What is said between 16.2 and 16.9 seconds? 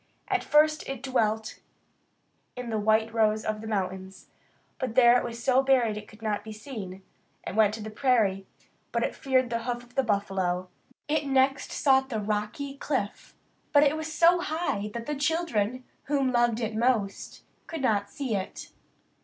it loved